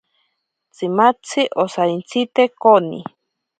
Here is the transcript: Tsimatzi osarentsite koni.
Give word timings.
Tsimatzi 0.75 1.41
osarentsite 1.65 2.43
koni. 2.61 2.99